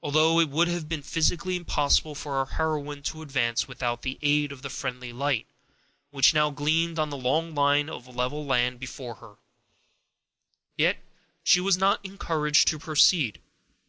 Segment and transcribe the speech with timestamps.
[0.00, 4.52] Although it would have been physically impossible for our heroine to advance without the aid
[4.52, 5.48] of the friendly light,
[6.12, 9.38] which now gleamed on the long line of level land before her,
[10.76, 11.02] yet
[11.42, 13.40] she was not encouraged to proceed.